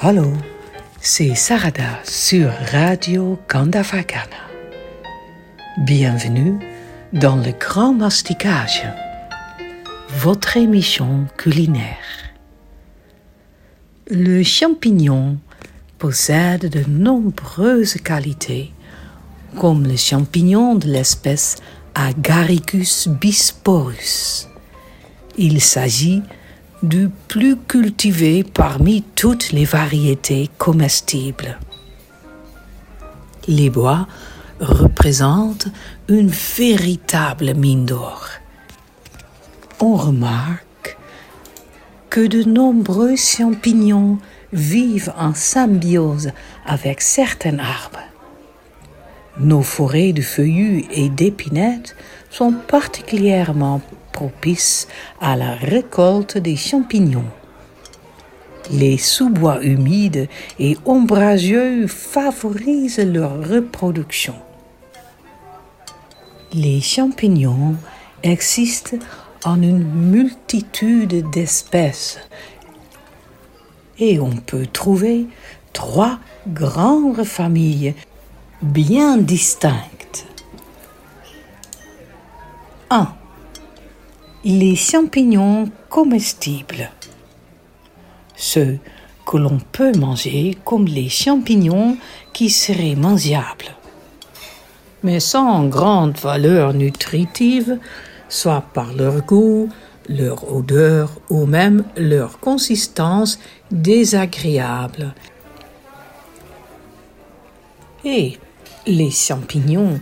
Hallo, 0.00 0.32
c'est 1.00 1.34
Sarada 1.34 1.98
sur 2.04 2.52
Radio 2.70 3.36
Kandafakana. 3.48 4.46
Bienvenue 5.78 6.60
dans 7.12 7.34
le 7.34 7.50
Grand 7.50 7.94
Masticage, 7.94 8.84
votre 10.10 10.56
émission 10.56 11.26
culinaire. 11.36 12.30
Le 14.08 14.44
champignon 14.44 15.36
possède 15.98 16.70
de 16.70 16.88
nombreuses 16.88 17.94
qualités, 17.94 18.72
comme 19.58 19.84
le 19.84 19.96
champignon 19.96 20.76
de 20.76 20.86
l'espèce 20.86 21.56
Agaricus 21.96 23.08
bisporus. 23.08 24.46
Il 25.36 25.60
s'agit 25.60 26.22
du 26.82 27.08
plus 27.28 27.56
cultivé 27.56 28.44
parmi 28.44 29.02
toutes 29.14 29.52
les 29.52 29.64
variétés 29.64 30.48
comestibles. 30.58 31.58
Les 33.48 33.70
bois 33.70 34.06
représentent 34.60 35.68
une 36.08 36.28
véritable 36.28 37.54
mine 37.54 37.86
d'or. 37.86 38.28
On 39.80 39.96
remarque 39.96 40.96
que 42.10 42.26
de 42.26 42.42
nombreux 42.42 43.16
champignons 43.16 44.18
vivent 44.52 45.12
en 45.18 45.34
symbiose 45.34 46.30
avec 46.66 47.00
certains 47.00 47.58
arbres. 47.58 48.02
Nos 49.38 49.62
forêts 49.62 50.12
de 50.12 50.22
feuillus 50.22 50.84
et 50.90 51.08
d'épinettes 51.08 51.94
sont 52.30 52.52
particulièrement 52.52 53.80
propices 54.18 54.88
à 55.20 55.36
la 55.36 55.54
récolte 55.54 56.38
des 56.38 56.56
champignons. 56.56 57.30
Les 58.72 58.98
sous-bois 58.98 59.62
humides 59.62 60.28
et 60.58 60.76
ombrageux 60.84 61.86
favorisent 61.86 62.98
leur 62.98 63.48
reproduction. 63.48 64.34
Les 66.52 66.80
champignons 66.80 67.76
existent 68.24 68.96
en 69.44 69.62
une 69.62 69.84
multitude 69.84 71.30
d'espèces 71.30 72.18
et 74.00 74.18
on 74.18 74.34
peut 74.34 74.66
trouver 74.66 75.28
trois 75.72 76.18
grandes 76.48 77.22
familles 77.22 77.94
bien 78.62 79.16
distinctes. 79.16 80.26
1. 82.90 83.17
Les 84.44 84.76
champignons 84.76 85.68
comestibles. 85.88 86.90
Ceux 88.36 88.78
que 89.26 89.36
l'on 89.36 89.58
peut 89.72 89.90
manger 89.98 90.56
comme 90.64 90.86
les 90.86 91.08
champignons 91.08 91.96
qui 92.32 92.48
seraient 92.48 92.94
mangeables, 92.94 93.74
mais 95.02 95.18
sans 95.18 95.66
grande 95.66 96.16
valeur 96.18 96.72
nutritive, 96.72 97.80
soit 98.28 98.62
par 98.72 98.92
leur 98.92 99.22
goût, 99.26 99.70
leur 100.08 100.54
odeur 100.54 101.10
ou 101.30 101.44
même 101.44 101.82
leur 101.96 102.38
consistance 102.38 103.40
désagréable. 103.72 105.14
Et 108.04 108.38
les 108.86 109.10
champignons 109.10 109.98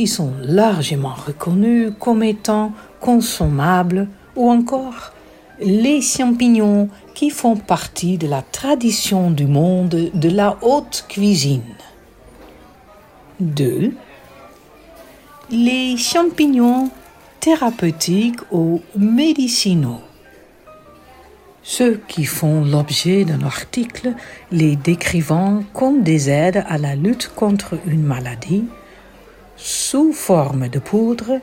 qui 0.00 0.06
sont 0.06 0.32
largement 0.42 1.12
reconnus 1.12 1.92
comme 2.00 2.22
étant 2.22 2.72
consommables 3.02 4.08
ou 4.34 4.50
encore 4.50 5.12
les 5.60 6.00
champignons 6.00 6.88
qui 7.12 7.28
font 7.28 7.56
partie 7.56 8.16
de 8.16 8.26
la 8.26 8.40
tradition 8.40 9.30
du 9.30 9.46
monde 9.46 10.10
de 10.14 10.28
la 10.30 10.56
haute 10.62 11.04
cuisine. 11.06 11.74
2. 13.40 13.92
Les 15.50 15.98
champignons 15.98 16.88
thérapeutiques 17.40 18.40
ou 18.50 18.80
médicinaux. 18.96 20.00
Ceux 21.62 22.00
qui 22.08 22.24
font 22.24 22.64
l'objet 22.64 23.26
d'un 23.26 23.42
article 23.42 24.14
les 24.50 24.76
décrivant 24.76 25.62
comme 25.74 26.02
des 26.02 26.30
aides 26.30 26.64
à 26.66 26.78
la 26.78 26.96
lutte 26.96 27.30
contre 27.36 27.74
une 27.86 28.02
maladie 28.02 28.64
sous 29.62 30.12
forme 30.12 30.68
de 30.68 30.78
poudre, 30.78 31.38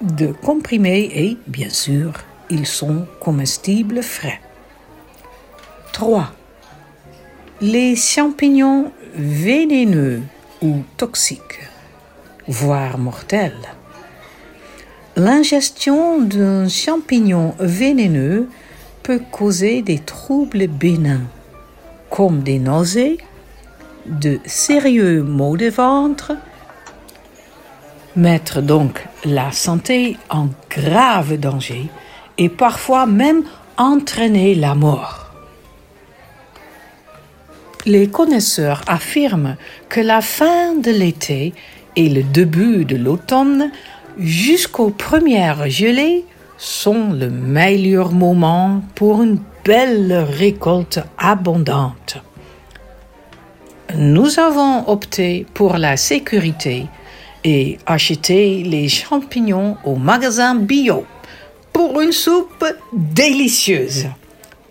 de 0.00 0.32
comprimés 0.32 1.10
et, 1.14 1.38
bien 1.46 1.70
sûr, 1.70 2.12
ils 2.50 2.66
sont 2.66 3.06
comestibles 3.20 4.02
frais. 4.02 4.40
3. 5.92 6.32
Les 7.60 7.94
champignons 7.94 8.90
vénéneux 9.14 10.22
ou 10.60 10.82
toxiques, 10.96 11.60
voire 12.48 12.98
mortels. 12.98 13.68
L'ingestion 15.16 16.20
d'un 16.20 16.68
champignon 16.68 17.54
vénéneux 17.60 18.48
peut 19.04 19.20
causer 19.30 19.80
des 19.82 20.00
troubles 20.00 20.66
bénins, 20.66 21.28
comme 22.10 22.42
des 22.42 22.58
nausées, 22.58 23.18
de 24.06 24.40
sérieux 24.44 25.22
maux 25.22 25.56
de 25.56 25.68
ventre, 25.68 26.32
mettre 28.16 28.60
donc 28.62 29.06
la 29.24 29.52
santé 29.52 30.16
en 30.30 30.48
grave 30.70 31.36
danger 31.38 31.88
et 32.38 32.48
parfois 32.48 33.06
même 33.06 33.42
entraîner 33.76 34.54
la 34.54 34.74
mort. 34.74 35.30
Les 37.86 38.08
connaisseurs 38.08 38.80
affirment 38.86 39.56
que 39.88 40.00
la 40.00 40.20
fin 40.20 40.74
de 40.74 40.90
l'été 40.90 41.52
et 41.96 42.08
le 42.08 42.22
début 42.22 42.84
de 42.84 42.96
l'automne 42.96 43.70
jusqu'aux 44.18 44.90
premières 44.90 45.68
gelées 45.68 46.24
sont 46.56 47.12
le 47.12 47.28
meilleur 47.28 48.12
moment 48.12 48.82
pour 48.94 49.22
une 49.22 49.38
belle 49.64 50.24
récolte 50.38 51.00
abondante. 51.18 52.18
Nous 53.96 54.38
avons 54.40 54.88
opté 54.88 55.46
pour 55.54 55.76
la 55.76 55.96
sécurité 55.96 56.86
et 57.44 57.78
acheté 57.86 58.62
les 58.64 58.88
champignons 58.88 59.76
au 59.84 59.96
magasin 59.96 60.54
bio 60.54 61.04
pour 61.72 62.00
une 62.00 62.12
soupe 62.12 62.64
délicieuse. 62.92 64.06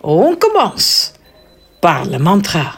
On 0.02 0.34
commence 0.34 1.14
par 1.80 2.04
le 2.04 2.18
mantra. 2.18 2.74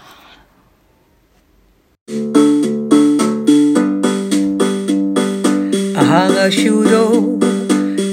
Ahara 5.96 6.50
shudo, 6.50 7.38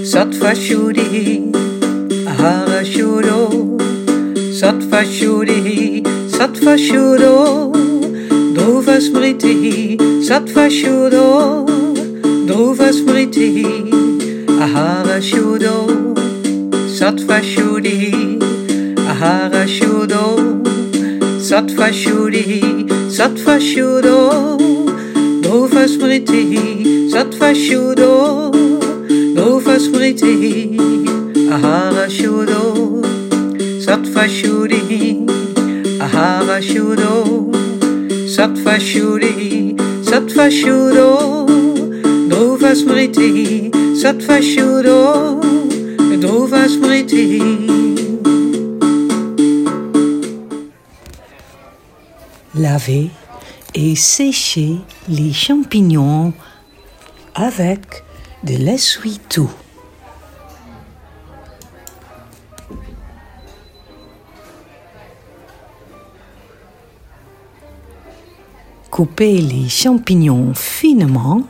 sattva 0.06 0.56
shuddhi. 0.56 1.52
Ahara 2.28 2.84
shudo, 2.84 3.78
sattva 4.60 5.04
shuddhi, 5.04 6.04
sattva 6.30 6.78
shudo. 6.78 7.72
Dhruva 8.56 9.00
smriti, 9.02 9.98
sattva 10.54 10.70
shudo, 10.70 11.66
dhruva 12.46 12.90
smriti. 12.94 13.50
Ahara 14.64 15.20
shudo, 15.20 15.76
sattva 16.98 17.40
shuddhi. 17.42 18.38
Ahara 19.12 19.66
shudo, 19.76 20.26
sattva 21.50 21.88
shuddhi, 22.02 22.62
sattva 23.18 23.56
shudo. 23.70 24.20
Dhruva 25.42 25.88
smriti, 25.88 27.10
sattva 27.10 27.50
shudo, 27.66 28.12
dhruva 29.36 29.76
smriti. 29.80 30.78
Ahara 31.50 32.08
shudo, 32.18 32.62
sattva 33.88 34.28
shuddhi. 34.38 35.26
Ahara 36.00 36.62
shudo, 36.62 37.14
sattva 38.36 38.78
sattva 40.14 40.48
shudo. 40.52 41.10
Dhruva 42.30 42.72
smriti, 42.76 43.72
sattva 44.02 44.38
shudo, 44.42 45.42
dhruva 46.22 46.68
smriti. 46.70 47.40
Lavez 52.54 53.10
et 53.74 53.96
séchez 53.96 54.78
les 55.10 55.34
champignons 55.34 56.32
avec 57.34 58.04
de 58.44 58.56
l'essuie-tout. 58.58 59.50
Coupez 69.04 69.42
les 69.42 69.68
champignons 69.68 70.54
finement. 70.54 71.44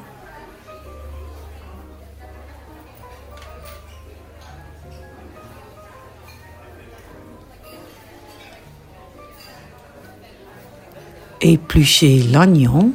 Épluchez 11.42 12.24
l'oignon. 12.24 12.92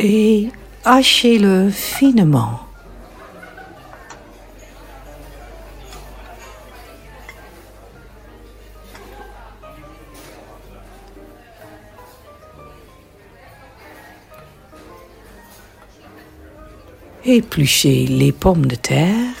Et 0.00 0.48
hachez-le 0.84 1.70
finement. 1.70 2.67
Épluchez 17.24 18.06
les 18.06 18.32
pommes 18.32 18.66
de 18.66 18.76
terre. 18.76 19.34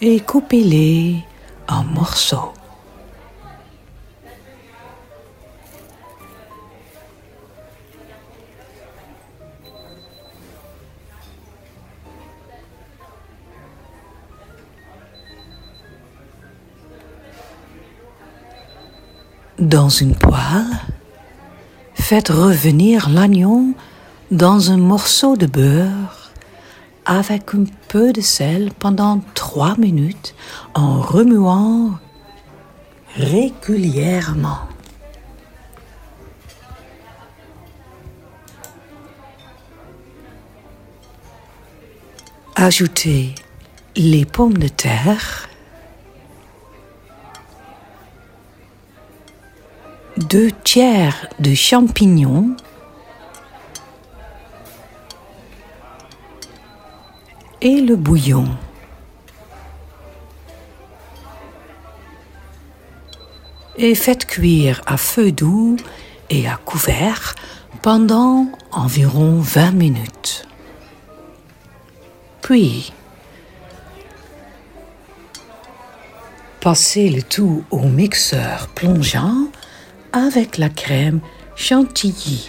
Et 0.00 0.20
coupez-les 0.20 1.16
en 1.68 1.82
morceaux. 1.84 2.52
Dans 19.64 19.88
une 19.88 20.14
poêle, 20.14 20.78
faites 21.94 22.28
revenir 22.28 23.08
l'oignon 23.08 23.72
dans 24.30 24.70
un 24.70 24.76
morceau 24.76 25.38
de 25.38 25.46
beurre 25.46 26.30
avec 27.06 27.54
un 27.54 27.64
peu 27.88 28.12
de 28.12 28.20
sel 28.20 28.72
pendant 28.78 29.22
trois 29.32 29.74
minutes 29.78 30.34
en 30.74 31.00
remuant 31.00 31.92
régulièrement. 33.16 34.58
Ajoutez 42.54 43.34
les 43.96 44.26
pommes 44.26 44.58
de 44.58 44.68
terre, 44.68 45.48
deux 50.34 50.50
tiers 50.64 51.28
de 51.38 51.54
champignons, 51.54 52.56
et 57.60 57.80
le 57.80 57.94
bouillon. 57.94 58.48
Et 63.76 63.94
faites 63.94 64.26
cuire 64.26 64.82
à 64.86 64.96
feu 64.96 65.30
doux 65.30 65.76
et 66.30 66.48
à 66.48 66.56
couvert 66.56 67.36
pendant 67.80 68.48
environ 68.72 69.38
20 69.38 69.70
minutes. 69.70 70.48
Puis, 72.42 72.92
passez 76.60 77.08
le 77.08 77.22
tout 77.22 77.62
au 77.70 77.82
mixeur 77.82 78.66
plongeant 78.74 79.46
avec 80.14 80.58
la 80.58 80.68
crème 80.68 81.20
chantilly. 81.56 82.48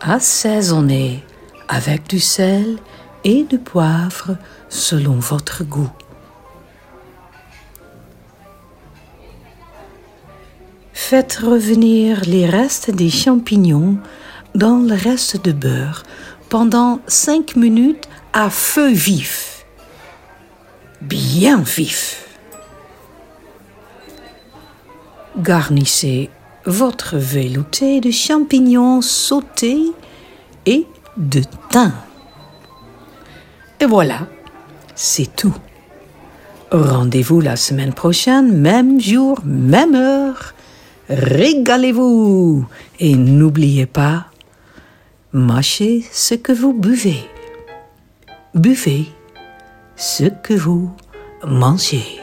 Assaisonnez 0.00 1.24
avec 1.68 2.08
du 2.08 2.20
sel 2.20 2.78
et 3.24 3.42
du 3.42 3.58
poivre 3.58 4.36
selon 4.68 5.14
votre 5.14 5.64
goût. 5.64 5.90
Faites 10.92 11.40
revenir 11.42 12.20
les 12.24 12.46
restes 12.46 12.92
des 12.92 13.10
champignons 13.10 13.98
dans 14.54 14.78
le 14.78 14.94
reste 14.94 15.44
de 15.44 15.50
beurre 15.50 16.04
pendant 16.48 17.00
5 17.08 17.56
minutes 17.56 18.08
à 18.32 18.48
feu 18.48 18.92
vif. 18.92 19.66
Bien 21.00 21.62
vif. 21.62 22.29
Garnissez 25.40 26.28
votre 26.66 27.16
velouté 27.16 28.02
de 28.02 28.10
champignons 28.10 29.00
sautés 29.00 29.86
et 30.66 30.86
de 31.16 31.40
thym. 31.70 31.92
Et 33.80 33.86
voilà, 33.86 34.28
c'est 34.94 35.34
tout. 35.34 35.54
Rendez-vous 36.70 37.40
la 37.40 37.56
semaine 37.56 37.94
prochaine, 37.94 38.52
même 38.52 39.00
jour, 39.00 39.40
même 39.44 39.94
heure. 39.94 40.52
Régalez-vous 41.08 42.66
et 42.98 43.16
n'oubliez 43.16 43.86
pas, 43.86 44.26
mâchez 45.32 46.04
ce 46.12 46.34
que 46.34 46.52
vous 46.52 46.74
buvez. 46.74 47.24
Buvez 48.54 49.06
ce 49.96 50.24
que 50.24 50.52
vous 50.52 50.90
mangez. 51.46 52.19